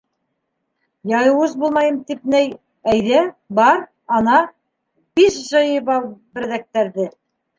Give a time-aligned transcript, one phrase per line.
[1.25, 2.47] -Яуыз булмайым тип ней,
[2.95, 3.21] әйҙә,
[3.61, 3.83] бар,
[4.19, 4.39] ана,
[5.21, 7.09] бис йыйып ал берәҙәктәрҙе!